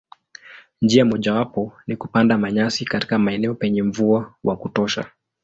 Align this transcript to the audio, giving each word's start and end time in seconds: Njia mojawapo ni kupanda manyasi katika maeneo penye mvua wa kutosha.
Njia 0.81 1.05
mojawapo 1.05 1.73
ni 1.87 1.95
kupanda 1.95 2.37
manyasi 2.37 2.85
katika 2.85 3.19
maeneo 3.19 3.53
penye 3.55 3.83
mvua 3.83 4.35
wa 4.43 4.57
kutosha. 4.57 5.05